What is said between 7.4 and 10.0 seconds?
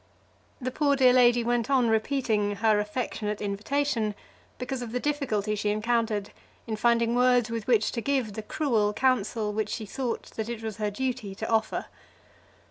with which to give the cruel counsel which she